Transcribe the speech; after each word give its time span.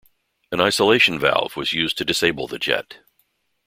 An 0.51 0.59
isolation 0.59 1.19
valve 1.19 1.55
was 1.55 1.73
used 1.73 1.95
to 1.99 2.03
disable 2.05 2.47
the 2.47 2.57
jet. 2.57 3.01